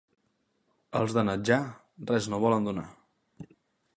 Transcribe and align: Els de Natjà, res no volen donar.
Els 0.99 1.13
de 1.17 1.25
Natjà, 1.27 1.59
res 2.11 2.31
no 2.33 2.39
volen 2.47 2.67
donar. 2.69 2.89